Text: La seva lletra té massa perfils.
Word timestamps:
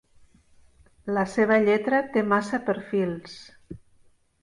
La 1.17 1.27
seva 1.35 1.61
lletra 1.67 2.01
té 2.17 2.25
massa 2.35 2.63
perfils. 2.73 3.41